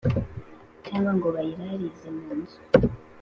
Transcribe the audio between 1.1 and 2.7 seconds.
ngo bayirarize munzu